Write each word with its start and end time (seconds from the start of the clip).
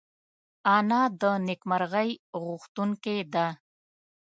انا 0.75 1.01
د 1.21 1.23
نېکمرغۍ 1.47 2.09
غوښتونکې 2.43 3.17
ده 3.33 3.47